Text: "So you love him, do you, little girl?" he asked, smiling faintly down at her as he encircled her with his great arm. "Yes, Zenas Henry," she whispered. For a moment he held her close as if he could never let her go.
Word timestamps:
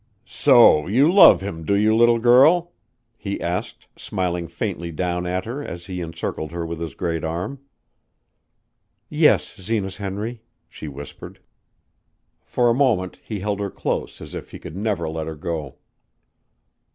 "So 0.25 0.87
you 0.87 1.11
love 1.11 1.41
him, 1.41 1.63
do 1.63 1.75
you, 1.75 1.95
little 1.95 2.17
girl?" 2.17 2.73
he 3.19 3.39
asked, 3.39 3.85
smiling 3.95 4.47
faintly 4.47 4.91
down 4.91 5.27
at 5.27 5.45
her 5.45 5.63
as 5.63 5.85
he 5.85 6.01
encircled 6.01 6.49
her 6.51 6.65
with 6.65 6.79
his 6.79 6.95
great 6.95 7.23
arm. 7.23 7.59
"Yes, 9.09 9.55
Zenas 9.57 9.97
Henry," 9.97 10.41
she 10.67 10.87
whispered. 10.87 11.39
For 12.41 12.67
a 12.67 12.73
moment 12.73 13.19
he 13.23 13.41
held 13.41 13.59
her 13.59 13.69
close 13.69 14.21
as 14.21 14.33
if 14.33 14.49
he 14.49 14.57
could 14.57 14.75
never 14.75 15.07
let 15.07 15.27
her 15.27 15.35
go. 15.35 15.75